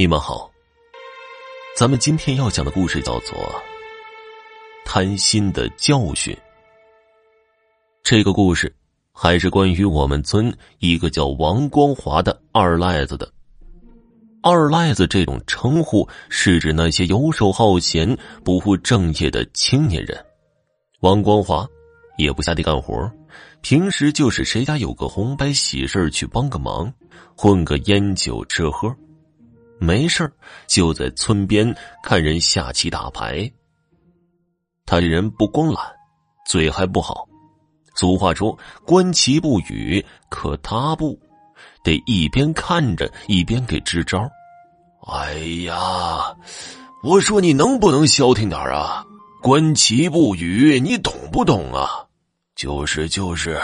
[0.00, 0.50] 你们好，
[1.76, 3.36] 咱们今天要讲的故事叫做
[4.82, 6.34] 《贪心的教训》。
[8.02, 8.74] 这个故事
[9.12, 13.30] 还是关于我们村一个叫王光华的二赖子的。
[14.42, 20.18] 二赖子这种称呼是指那些游手好闲、不务正业的青年人。
[21.00, 21.68] 王光华
[22.16, 23.12] 也不下地干活，
[23.60, 26.90] 平时就是谁家有个红白喜事去帮个忙，
[27.36, 28.88] 混个烟酒吃喝，
[29.80, 30.30] 没事
[30.66, 33.50] 就在村边看人下棋打牌。
[34.84, 35.84] 他这人不光懒，
[36.46, 37.26] 嘴还不好。
[37.96, 38.56] 俗话说
[38.86, 41.18] “观棋不语”，可他不。
[41.82, 44.28] 得一边看着一边给支招。
[45.06, 46.36] 哎呀，
[47.02, 49.04] 我说你能不能消停点啊？
[49.42, 52.06] 观棋不语，你懂不懂啊？
[52.54, 53.60] 就是就是，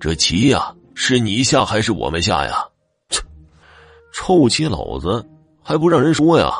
[0.00, 2.66] 这棋呀，是你下还是我们下呀？
[4.28, 5.26] 切，臭棋老子
[5.62, 6.52] 还不让人说呀？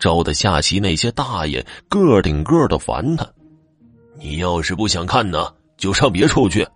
[0.00, 3.24] 招的下棋那些大爷个顶个的烦他。
[4.18, 6.66] 你要是不想看呢，就上别处去。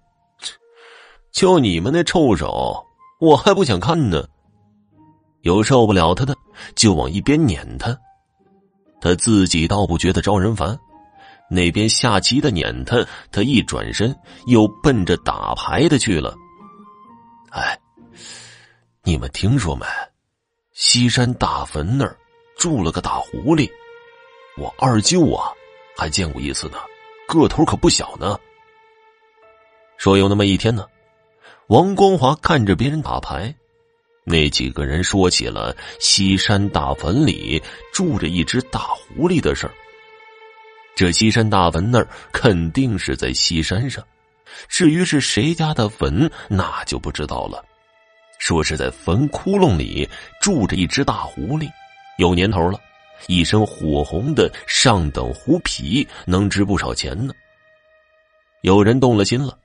[1.32, 2.84] 就你们那臭手，
[3.20, 4.24] 我还不想看呢。
[5.40, 6.36] 有受不了他的，
[6.76, 7.98] 就往一边撵他。
[9.00, 10.78] 他自己倒不觉得招人烦，
[11.50, 14.14] 那边下棋的撵他，他一转身
[14.46, 16.32] 又奔着打牌的去了。
[17.50, 17.76] 哎，
[19.12, 19.84] 你们听说没？
[20.72, 22.16] 西山大坟那儿
[22.56, 23.70] 住了个大狐狸，
[24.56, 25.52] 我二舅啊
[25.94, 26.78] 还见过一次呢，
[27.28, 28.40] 个头可不小呢。
[29.98, 30.86] 说有那么一天呢。
[31.66, 33.54] 王光华看着别人打牌，
[34.24, 39.74] 那几个人说起了西山大坟里住着一只大狐狸的事儿。
[40.96, 44.02] 这西山大坟那儿肯定是在西山上，
[44.68, 47.62] 至于是谁家的坟，那就不知道了。
[48.42, 50.08] 说是在坟窟窿里
[50.40, 51.70] 住着一只大狐狸，
[52.18, 52.80] 有年头了，
[53.28, 57.32] 一身火红的上等狐皮，能值不少钱呢。
[58.62, 59.56] 有人动了心了。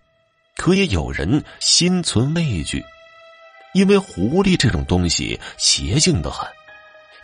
[0.56, 2.84] 可也有人心存畏惧，
[3.74, 6.48] 因为狐狸这种东西邪性的很，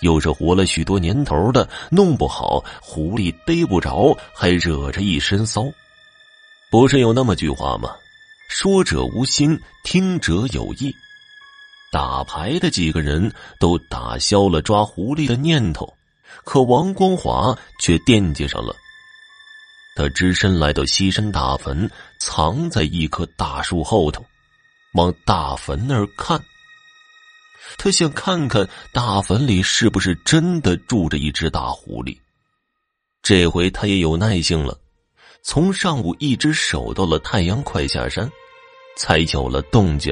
[0.02, 5.66] 又是活了许多年头的，弄不好狐狸逮不着，还惹着一身骚。
[6.72, 7.96] 不是有那么句话吗？
[8.50, 10.92] 说者无心，听者有意。
[11.94, 15.94] 打牌的几个人都打消了抓狐狸的念头，
[16.44, 18.76] 可王光华却惦记上了。
[19.96, 21.88] 他只身来到西山大坟，
[22.20, 24.26] 藏在一棵大树后头，
[24.96, 26.44] 往大坟那儿看。
[27.78, 32.18] 他想看看大坟里是不是真的住着一只大狐狸。
[33.22, 34.76] 这回他也有耐性了，
[35.44, 38.28] 从上午一直守到了太阳快下山，
[38.98, 40.12] 才有了动静。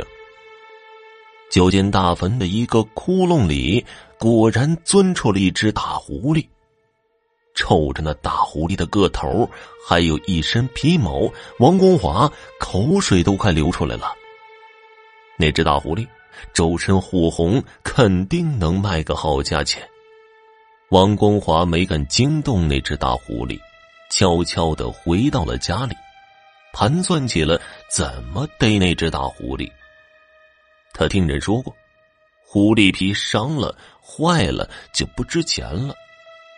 [1.51, 3.85] 就见大坟的一个窟窿里，
[4.17, 6.47] 果然钻出了一只大狐狸。
[7.53, 9.47] 瞅着那大狐狸的个头，
[9.85, 11.29] 还有一身皮毛，
[11.59, 14.13] 王光华口水都快流出来了。
[15.37, 16.07] 那只大狐狸
[16.53, 19.85] 周身火红，肯定能卖个好价钱。
[20.89, 23.59] 王光华没敢惊动那只大狐狸，
[24.09, 25.93] 悄悄的回到了家里，
[26.71, 29.69] 盘算起了怎么逮那只大狐狸。
[30.93, 31.75] 他听人说过，
[32.45, 35.95] 狐狸皮伤了、坏了就不值钱了。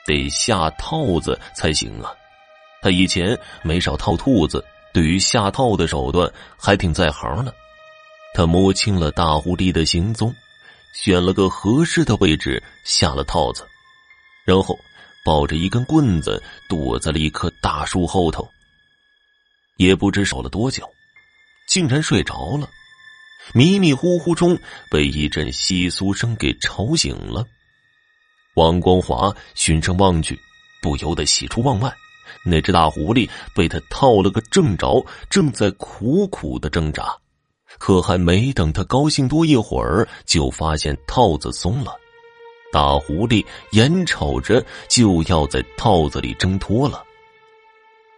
[0.05, 2.11] 得下套子才行啊！
[2.81, 4.61] 他以前没少套兔子，
[4.93, 7.53] 对于下套的手段还挺在行呢。
[8.33, 10.35] 他摸清了大狐狸的行踪，
[10.93, 13.65] 选了个合适的位置下了套子，
[14.43, 14.77] 然后
[15.23, 18.45] 抱着一根棍子躲在了一棵大树后头。
[19.77, 20.87] 也不知守了多久，
[21.67, 22.67] 竟然睡着了，
[23.53, 24.57] 迷迷糊糊中
[24.89, 27.45] 被一阵窸窣声给吵醒了。
[28.55, 30.39] 王光华循声望去，
[30.81, 31.93] 不由得喜出望外。
[32.45, 37.15] 那只大狐狸被他套了个正着，正在苦苦的挣扎。
[37.79, 41.95] 可还没等他高兴多一会儿，就发现套子松了。
[42.71, 47.03] 大狐狸眼瞅着就要在套子里挣脱了。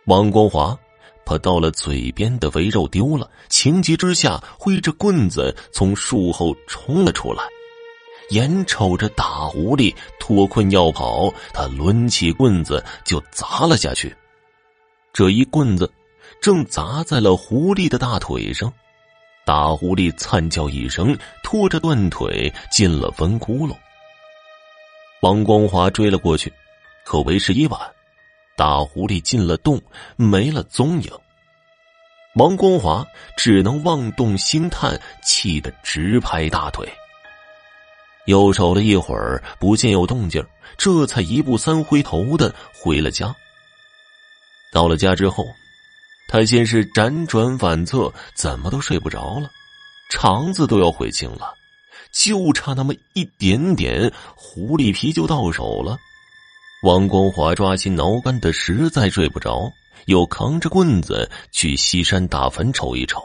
[0.05, 0.77] 王光华
[1.25, 7.43] 怕到了嘴边的肥肉丢了，情急之下挥着棍子从树后冲了出来。
[8.29, 14.15] 眼瞅着大狐狸脱困要跑，他抡起棍子就砸了下去。
[15.13, 15.91] 这一棍子
[16.41, 18.71] 正砸在了狐狸的大腿上，
[19.45, 23.75] 大狐狸惨叫一声，拖着断腿进了坟窟窿。
[25.21, 26.51] 王光华追了过去，
[27.03, 27.79] 可为时已晚，
[28.55, 29.81] 大狐狸进了洞，
[30.15, 31.11] 没了踪影。
[32.35, 33.05] 王光华
[33.37, 36.87] 只能望洞兴叹，气得直拍大腿。
[38.25, 40.43] 又守了一会儿，不见有动静，
[40.77, 43.33] 这才一步三回头的回了家。
[44.73, 45.45] 到了家之后，
[46.27, 49.49] 他先是辗转反侧，怎么都睡不着了，
[50.09, 51.53] 肠子都要悔青了，
[52.11, 55.97] 就差那么一点点，狐狸皮就到手了。
[56.85, 59.73] 王光华抓心挠肝的，实在睡不着，
[60.05, 63.19] 又扛着棍子去西山大坟瞅一瞅，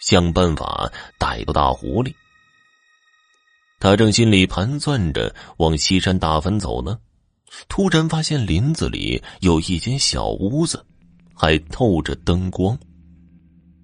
[0.00, 2.12] 想办法逮到大狐狸。
[3.78, 6.98] 他正心里盘算着往西山大坟走呢，
[7.68, 10.84] 突然发现林子里有一间小屋子，
[11.36, 12.76] 还透着灯光。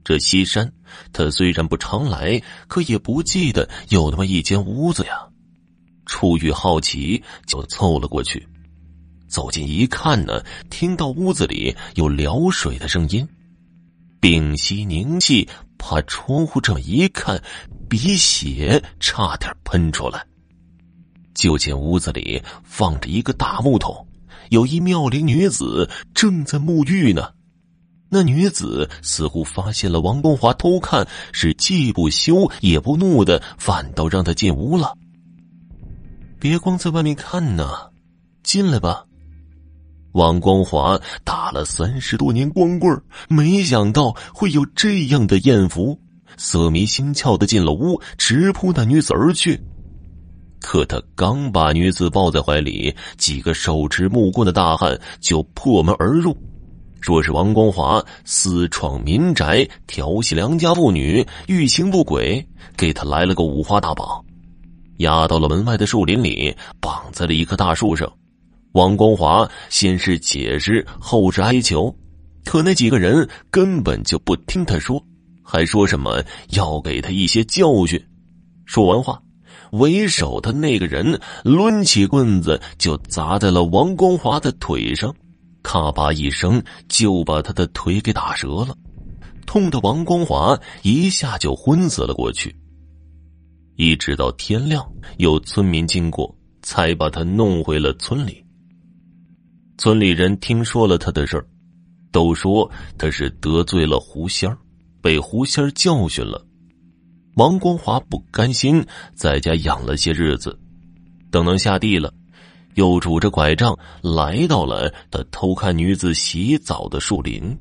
[0.02, 0.72] 这西山，
[1.12, 5.28] 他虽然不常来，可也不记得有那么一间屋子呀。
[6.04, 8.44] 出于好奇，就凑了过去。
[9.30, 13.26] 走近一看呢，听到屋子里有撩水的声音，
[14.20, 15.48] 屏息凝气，
[15.78, 17.40] 怕窗户这么一看。
[17.88, 20.24] 鼻血差点喷出来，
[21.34, 24.06] 就见屋子里放着一个大木桶，
[24.50, 27.32] 有一妙龄女子正在沐浴呢。
[28.08, 34.96] 那女子似乎发现了王光华偷看，是既不羞也不怒的，反倒让他进屋了。
[36.38, 37.90] 别光在外面看呢，
[38.44, 39.04] 进来吧。
[40.12, 45.98] 王光华打了三十多年光棍没想到会有这样的艳福。
[46.36, 49.60] 色迷心窍的进了屋，直扑那女子而去。
[50.60, 56.36] 可他刚把女子抱在怀里，几个手持木棍的大汉就破门而入，
[57.00, 62.46] 说是王光华私闯民宅，调戏良家妇女，欲行不轨，
[62.76, 64.24] 给他来了个五花大绑，
[64.98, 68.10] 押到了门外的树林里，绑在了一棵大树上。
[68.72, 71.92] 王光华先是解释，后是哀求，
[72.44, 75.04] 可那几个人根本就不听他说。
[75.42, 78.00] 还说什么要给他一些教训？
[78.66, 79.20] 说完话，
[79.72, 85.12] 为首的那个人抡起棍子就砸在了王光华的腿上，
[85.64, 88.76] 咔吧一声就把他的腿给打折了，
[89.44, 92.54] 痛的王光华一下就昏死了过去。
[93.74, 94.88] 一直到天亮，
[95.18, 96.32] 有村民经过，
[96.62, 98.44] 才把他弄回了村里。
[99.80, 101.46] 村里人听说了他的事儿，
[102.12, 104.54] 都说他是得罪了狐仙。
[105.00, 106.46] 被狐仙教训了，
[107.36, 108.84] 王光华不甘心，
[109.14, 110.60] 在家养了些日子。
[111.30, 112.12] 等能下地了，
[112.74, 117.56] 又拄着拐杖来到了他偷看女子洗澡的树林。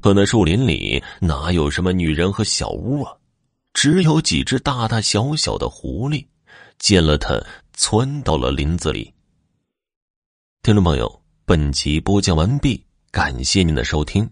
[0.00, 3.12] 可那树林里哪有什么女人和小屋啊？
[3.74, 6.24] 只有几只大大小小的狐狸。
[6.78, 9.12] 见了他，窜到了林子里。
[10.62, 11.19] 听众朋友，
[11.50, 14.30] 本集播讲完毕，感谢您的收听。